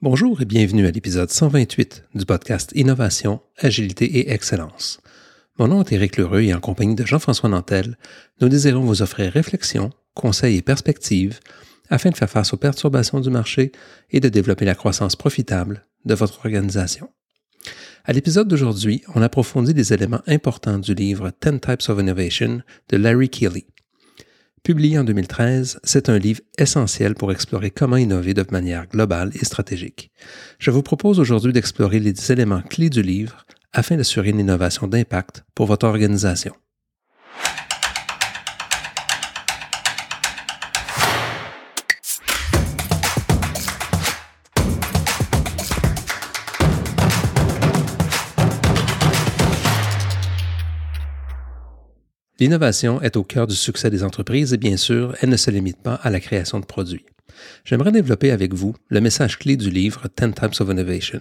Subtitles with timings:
[0.00, 5.00] Bonjour et bienvenue à l'épisode 128 du podcast Innovation, Agilité et Excellence.
[5.58, 7.98] Mon nom est Éric Lheureux et en compagnie de Jean-François Nantel,
[8.40, 11.40] nous désirons vous offrir réflexions, conseils et perspectives
[11.90, 13.72] afin de faire face aux perturbations du marché
[14.12, 17.10] et de développer la croissance profitable de votre organisation.
[18.04, 22.96] À l'épisode d'aujourd'hui, on approfondit des éléments importants du livre 10 Types of Innovation de
[22.96, 23.66] Larry Keeley.
[24.62, 29.44] Publié en 2013, c'est un livre essentiel pour explorer comment innover de manière globale et
[29.44, 30.10] stratégique.
[30.58, 35.44] Je vous propose aujourd'hui d'explorer les éléments clés du livre afin d'assurer une innovation d'impact
[35.54, 36.54] pour votre organisation.
[52.40, 55.82] L'innovation est au cœur du succès des entreprises et bien sûr, elle ne se limite
[55.82, 57.04] pas à la création de produits.
[57.64, 61.20] J'aimerais développer avec vous le message clé du livre 10 Types of Innovation.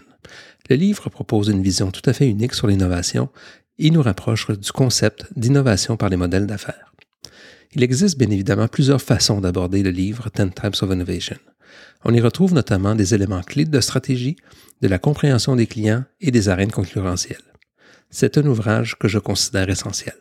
[0.69, 3.29] Le livre propose une vision tout à fait unique sur l'innovation
[3.79, 6.93] et nous rapproche du concept d'innovation par les modèles d'affaires.
[7.73, 11.37] Il existe bien évidemment plusieurs façons d'aborder le livre 10 Types of Innovation.
[12.05, 14.35] On y retrouve notamment des éléments clés de stratégie,
[14.81, 17.41] de la compréhension des clients et des arènes concurrentielles.
[18.11, 20.13] C'est un ouvrage que je considère essentiel.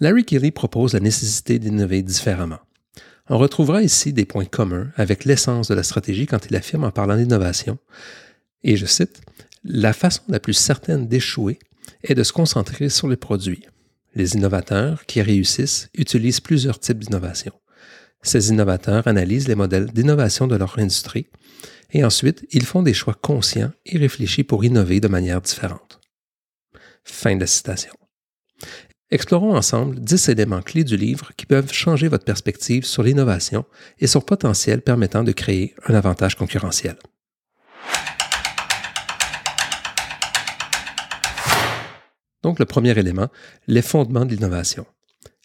[0.00, 2.58] Larry Kelly propose la nécessité d'innover différemment.
[3.28, 6.90] On retrouvera ici des points communs avec l'essence de la stratégie quand il affirme en
[6.90, 7.78] parlant d'innovation,
[8.62, 9.20] et je cite,
[9.64, 11.58] La façon la plus certaine d'échouer
[12.02, 13.66] est de se concentrer sur les produits.
[14.14, 17.52] Les innovateurs qui réussissent utilisent plusieurs types d'innovation.
[18.22, 21.26] Ces innovateurs analysent les modèles d'innovation de leur industrie
[21.92, 26.00] et ensuite ils font des choix conscients et réfléchis pour innover de manière différente.
[27.04, 27.92] Fin de la citation.
[29.12, 33.64] Explorons ensemble 10 éléments clés du livre qui peuvent changer votre perspective sur l'innovation
[34.00, 36.96] et son potentiel permettant de créer un avantage concurrentiel.
[42.42, 43.28] Donc le premier élément,
[43.68, 44.86] les fondements de l'innovation.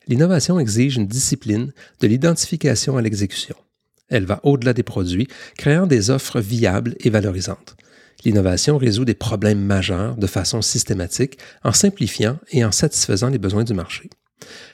[0.07, 3.55] L'innovation exige une discipline de l'identification à l'exécution.
[4.09, 7.75] Elle va au-delà des produits, créant des offres viables et valorisantes.
[8.23, 13.63] L'innovation résout des problèmes majeurs de façon systématique en simplifiant et en satisfaisant les besoins
[13.63, 14.09] du marché.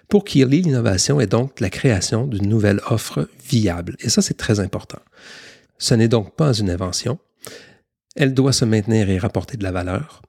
[0.08, 3.96] Pour Keely, l'innovation est donc la création d'une nouvelle offre viable.
[4.00, 5.00] Et ça, c'est très important.
[5.78, 7.20] Ce n'est donc pas une invention.
[8.16, 10.22] Elle doit se maintenir et rapporter de la valeur.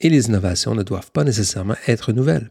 [0.00, 2.50] Et les innovations ne doivent pas nécessairement être nouvelles,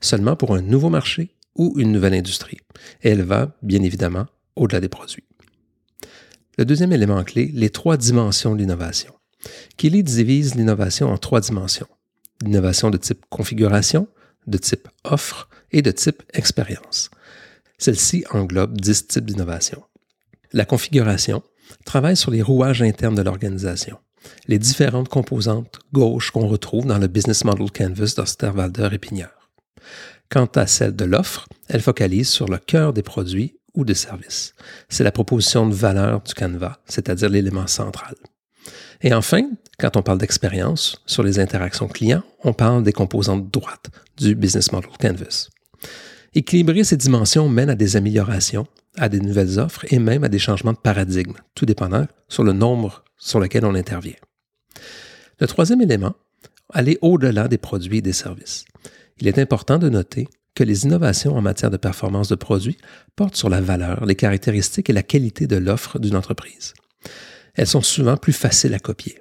[0.00, 2.58] seulement pour un nouveau marché ou une nouvelle industrie.
[3.00, 5.24] Elle va, bien évidemment, au-delà des produits.
[6.58, 9.12] Le deuxième élément clé, les trois dimensions de l'innovation.
[9.76, 11.88] Kelly divise l'innovation en trois dimensions.
[12.42, 14.08] L'innovation de type configuration,
[14.46, 17.10] de type offre et de type expérience.
[17.78, 19.82] Celle-ci englobe dix types d'innovation.
[20.52, 21.42] La configuration
[21.84, 23.98] travaille sur les rouages internes de l'organisation,
[24.46, 29.50] les différentes composantes gauches qu'on retrouve dans le Business Model Canvas d'Osterwalder et Pigneur.
[30.28, 34.54] Quant à celle de l'offre, elle focalise sur le cœur des produits ou des services.
[34.88, 38.14] C'est la proposition de valeur du canevas, c'est-à-dire l'élément central.
[39.02, 43.90] Et enfin, quand on parle d'expérience sur les interactions clients, on parle des composantes droites
[44.16, 45.48] du Business Model Canvas.
[46.34, 50.38] Équilibrer ces dimensions mène à des améliorations, à des nouvelles offres et même à des
[50.38, 54.14] changements de paradigme, tout dépendant sur le nombre sur lequel on intervient.
[55.40, 56.14] Le troisième élément,
[56.72, 58.66] aller au-delà des produits et des services.
[59.18, 62.78] Il est important de noter que les innovations en matière de performance de produits
[63.16, 66.74] portent sur la valeur, les caractéristiques et la qualité de l'offre d'une entreprise
[67.54, 69.20] elles sont souvent plus faciles à copier.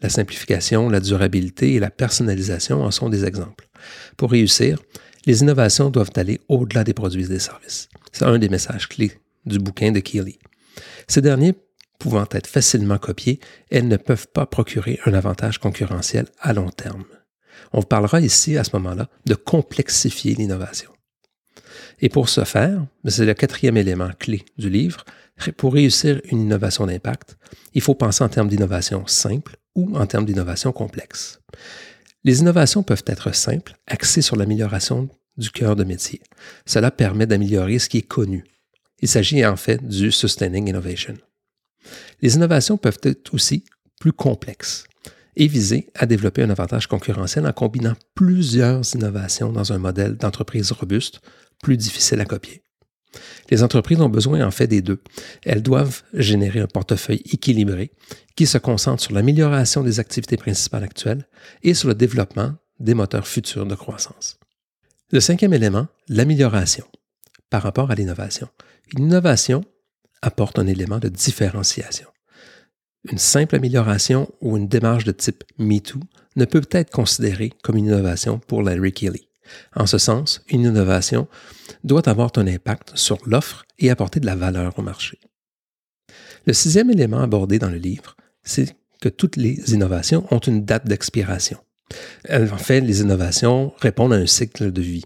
[0.00, 3.68] La simplification, la durabilité et la personnalisation en sont des exemples.
[4.16, 4.78] Pour réussir,
[5.26, 7.88] les innovations doivent aller au-delà des produits et des services.
[8.12, 10.38] C'est un des messages clés du bouquin de Keely.
[11.08, 11.54] Ces derniers
[11.98, 13.40] pouvant être facilement copiés,
[13.70, 17.04] elles ne peuvent pas procurer un avantage concurrentiel à long terme.
[17.72, 20.90] On parlera ici, à ce moment-là, de complexifier l'innovation.
[22.00, 25.04] Et pour ce faire, c'est le quatrième élément clé du livre,
[25.56, 27.36] pour réussir une innovation d'impact,
[27.74, 31.40] il faut penser en termes d'innovation simple ou en termes d'innovation complexe.
[32.22, 36.20] Les innovations peuvent être simples, axées sur l'amélioration du cœur de métier.
[36.64, 38.44] Cela permet d'améliorer ce qui est connu.
[39.00, 41.14] Il s'agit en fait du Sustaining Innovation.
[42.22, 43.64] Les innovations peuvent être aussi
[44.00, 44.84] plus complexes
[45.36, 50.70] et viser à développer un avantage concurrentiel en combinant plusieurs innovations dans un modèle d'entreprise
[50.72, 51.20] robuste,
[51.72, 52.62] difficile à copier.
[53.50, 55.00] Les entreprises ont besoin en fait des deux.
[55.44, 57.92] Elles doivent générer un portefeuille équilibré
[58.36, 61.26] qui se concentre sur l'amélioration des activités principales actuelles
[61.62, 64.38] et sur le développement des moteurs futurs de croissance.
[65.12, 66.84] Le cinquième élément, l'amélioration
[67.50, 68.48] par rapport à l'innovation.
[68.94, 69.64] L'innovation
[70.22, 72.08] apporte un élément de différenciation.
[73.12, 76.00] une simple amélioration ou une démarche de type MeToo
[76.36, 79.28] ne peut être considérée comme une innovation pour Larry Kelly.
[79.74, 81.28] En ce sens, une innovation
[81.82, 85.18] doit avoir un impact sur l'offre et apporter de la valeur au marché.
[86.46, 90.86] Le sixième élément abordé dans le livre, c'est que toutes les innovations ont une date
[90.86, 91.58] d'expiration.
[92.30, 95.04] En fait, les innovations répondent à un cycle de vie.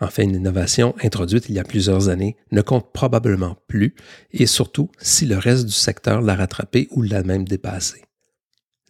[0.00, 3.94] En fait, une innovation introduite il y a plusieurs années ne compte probablement plus,
[4.32, 8.02] et surtout si le reste du secteur l'a rattrapé ou l'a même dépassé.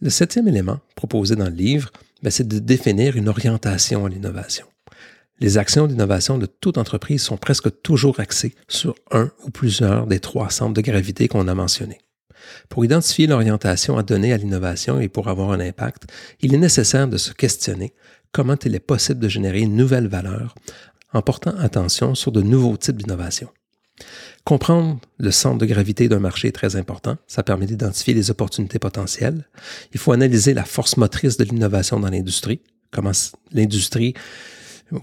[0.01, 1.91] Le septième élément proposé dans le livre,
[2.21, 4.65] ben, c'est de définir une orientation à l'innovation.
[5.39, 10.19] Les actions d'innovation de toute entreprise sont presque toujours axées sur un ou plusieurs des
[10.19, 11.99] trois centres de gravité qu'on a mentionnés.
[12.69, 16.03] Pour identifier l'orientation à donner à l'innovation et pour avoir un impact,
[16.41, 17.93] il est nécessaire de se questionner
[18.31, 20.55] comment il est possible de générer une nouvelle valeur
[21.13, 23.49] en portant attention sur de nouveaux types d'innovation.
[24.43, 27.17] Comprendre le centre de gravité d'un marché est très important.
[27.27, 29.47] Ça permet d'identifier les opportunités potentielles.
[29.93, 32.61] Il faut analyser la force motrice de l'innovation dans l'industrie,
[32.91, 33.11] comment
[33.51, 34.13] l'industrie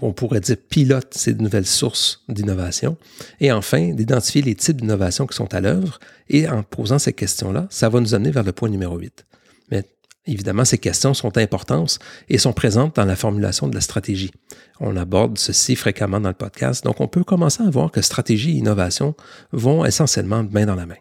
[0.01, 2.97] on pourrait dire pilote ces nouvelles sources d'innovation.
[3.39, 5.99] Et enfin, d'identifier les types d'innovation qui sont à l'œuvre.
[6.29, 9.25] Et en posant ces questions-là, ça va nous amener vers le point numéro 8.
[9.71, 9.83] Mais
[10.25, 11.99] évidemment, ces questions sont importantes
[12.29, 14.31] et sont présentes dans la formulation de la stratégie.
[14.79, 18.51] On aborde ceci fréquemment dans le podcast, donc on peut commencer à voir que stratégie
[18.51, 19.15] et innovation
[19.51, 20.97] vont essentiellement main dans la main.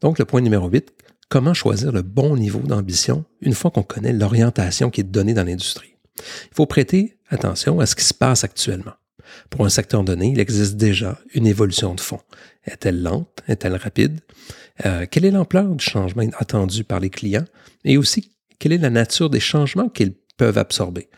[0.00, 0.92] Donc, le point numéro 8,
[1.28, 5.44] comment choisir le bon niveau d'ambition une fois qu'on connaît l'orientation qui est donnée dans
[5.44, 5.94] l'industrie?
[6.16, 8.94] Il faut prêter attention à ce qui se passe actuellement.
[9.50, 12.20] Pour un secteur donné, il existe déjà une évolution de fond.
[12.64, 13.42] Est-elle lente?
[13.46, 14.20] Est-elle rapide?
[14.86, 17.44] Euh, quelle est l'ampleur du changement attendu par les clients?
[17.84, 21.08] Et aussi, quelle est la nature des changements qu'ils peuvent absorber?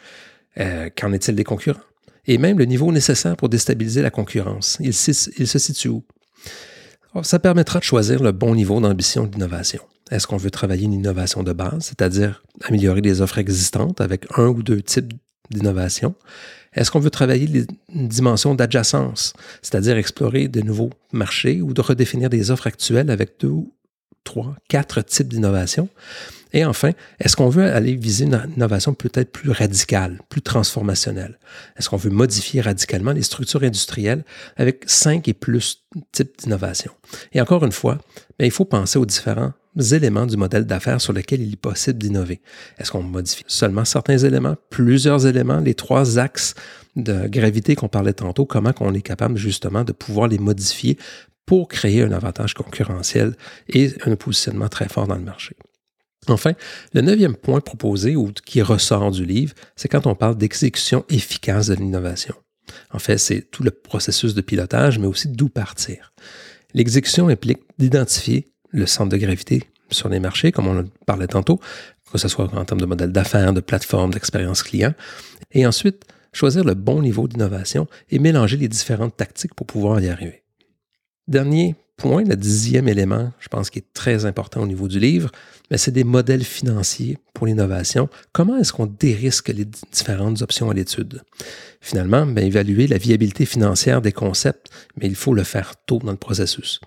[0.58, 1.80] Euh, qu'en est-il des concurrents?
[2.26, 4.76] Et même le niveau nécessaire pour déstabiliser la concurrence.
[4.80, 6.04] Il, se situe où?
[7.22, 9.82] ça permettra de choisir le bon niveau d'ambition d'innovation.
[10.10, 14.48] Est-ce qu'on veut travailler une innovation de base, c'est-à-dire améliorer les offres existantes avec un
[14.48, 15.12] ou deux types
[15.50, 16.14] d'innovation?
[16.72, 22.30] Est-ce qu'on veut travailler une dimension d'adjacence, c'est-à-dire explorer de nouveaux marchés ou de redéfinir
[22.30, 23.54] des offres actuelles avec deux,
[24.22, 25.88] trois, quatre types d'innovation?
[26.52, 31.38] Et enfin, est-ce qu'on veut aller viser une innovation peut-être plus radicale, plus transformationnelle?
[31.76, 34.24] Est-ce qu'on veut modifier radicalement les structures industrielles
[34.56, 36.92] avec cinq et plus types d'innovation?
[37.32, 37.98] Et encore une fois,
[38.38, 41.98] ben, il faut penser aux différents éléments du modèle d'affaires sur lesquels il est possible
[41.98, 42.40] d'innover.
[42.78, 46.54] Est-ce qu'on modifie seulement certains éléments, plusieurs éléments, les trois axes
[46.96, 50.98] de gravité qu'on parlait tantôt, comment on est capable justement de pouvoir les modifier
[51.46, 53.34] pour créer un avantage concurrentiel
[53.68, 55.56] et un positionnement très fort dans le marché?
[56.28, 56.52] Enfin,
[56.92, 61.68] le neuvième point proposé ou qui ressort du livre, c'est quand on parle d'exécution efficace
[61.68, 62.34] de l'innovation.
[62.92, 66.12] En fait, c'est tout le processus de pilotage, mais aussi d'où partir.
[66.74, 71.60] L'exécution implique d'identifier le centre de gravité sur les marchés, comme on en parlait tantôt,
[72.12, 74.94] que ce soit en termes de modèle d'affaires, de plateforme, d'expérience client,
[75.52, 80.08] et ensuite choisir le bon niveau d'innovation et mélanger les différentes tactiques pour pouvoir y
[80.08, 80.42] arriver.
[81.28, 85.30] Dernier point, le dixième élément, je pense qui est très important au niveau du livre,
[85.70, 88.08] mais c'est des modèles financiers pour l'innovation.
[88.32, 91.22] Comment est-ce qu'on dérisque les différentes options à l'étude?
[91.80, 96.12] Finalement, bien, évaluer la viabilité financière des concepts, mais il faut le faire tôt dans
[96.12, 96.80] le processus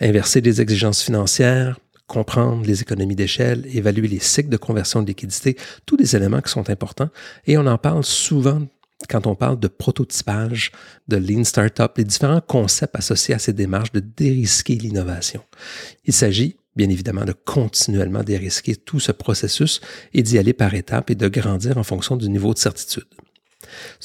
[0.00, 5.56] inverser les exigences financières, comprendre les économies d'échelle, évaluer les cycles de conversion de liquidité,
[5.86, 7.10] tous des éléments qui sont importants.
[7.46, 8.62] Et on en parle souvent
[9.08, 10.70] quand on parle de prototypage,
[11.08, 15.42] de lean startup, les différents concepts associés à ces démarches de dérisquer l'innovation.
[16.04, 19.80] Il s'agit bien évidemment de continuellement dérisquer tout ce processus
[20.14, 23.06] et d'y aller par étapes et de grandir en fonction du niveau de certitude.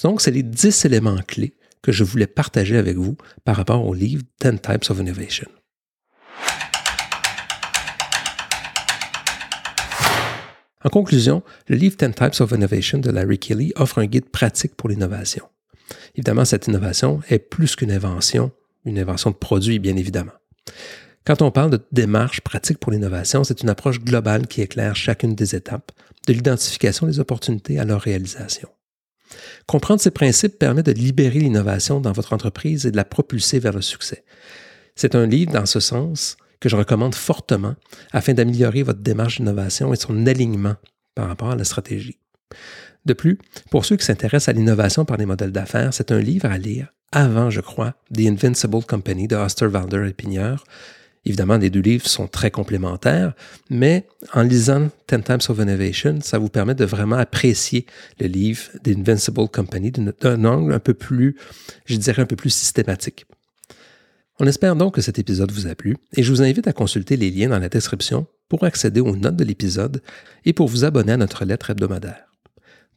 [0.04, 3.94] Donc, c'est les dix éléments clés que je voulais partager avec vous par rapport au
[3.94, 5.48] livre 10 Types of Innovation.
[10.88, 14.74] En conclusion, le livre 10 Types of Innovation de Larry Kelly offre un guide pratique
[14.74, 15.44] pour l'innovation.
[16.16, 18.54] Évidemment, cette innovation est plus qu'une invention,
[18.86, 20.32] une invention de produit, bien évidemment.
[21.26, 25.36] Quand on parle de démarche pratique pour l'innovation, c'est une approche globale qui éclaire chacune
[25.36, 25.92] des étapes,
[26.26, 28.70] de l'identification des opportunités à leur réalisation.
[29.66, 33.74] Comprendre ces principes permet de libérer l'innovation dans votre entreprise et de la propulser vers
[33.74, 34.24] le succès.
[34.96, 37.76] C'est un livre, dans ce sens, que je recommande fortement
[38.12, 40.76] afin d'améliorer votre démarche d'innovation et son alignement
[41.16, 42.20] par rapport à la stratégie.
[43.06, 43.38] De plus,
[43.72, 46.94] pour ceux qui s'intéressent à l'innovation par les modèles d'affaires, c'est un livre à lire
[47.12, 50.64] avant, je crois, The Invincible Company de Osterwalder et Pigneur.
[51.26, 53.34] Évidemment, les deux livres sont très complémentaires,
[53.70, 57.86] mais en lisant Ten Times of Innovation, ça vous permet de vraiment apprécier
[58.20, 61.36] le livre The Invincible Company d'un angle un peu plus,
[61.86, 63.26] je dirais, un peu plus systématique.
[64.40, 67.18] On espère donc que cet épisode vous a plu et je vous invite à consulter
[67.18, 70.02] les liens dans la description pour accéder aux notes de l'épisode
[70.46, 72.32] et pour vous abonner à notre lettre hebdomadaire.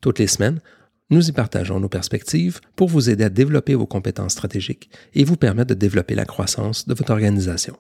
[0.03, 0.61] Toutes les semaines,
[1.09, 5.37] nous y partageons nos perspectives pour vous aider à développer vos compétences stratégiques et vous
[5.37, 7.77] permettre de développer la croissance de votre organisation.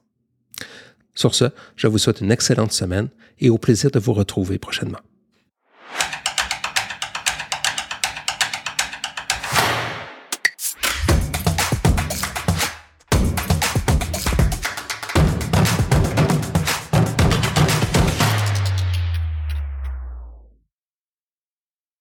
[1.14, 1.44] Sur ce,
[1.76, 3.08] je vous souhaite une excellente semaine
[3.40, 5.00] et au plaisir de vous retrouver prochainement.